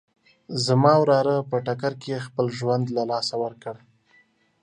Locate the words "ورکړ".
3.43-3.75